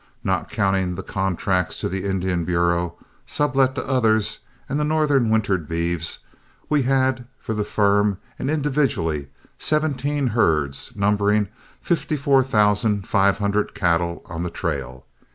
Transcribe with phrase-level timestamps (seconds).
[0.23, 2.95] Not counting the contracts to the Indian Bureau,
[3.27, 6.17] sublet to others, and the northern wintered beeves,
[6.69, 9.27] we had, for the firm and individually,
[9.59, 11.49] seventeen herds, numbering
[11.83, 15.05] fifty four thousand five hundred cattle on the trail.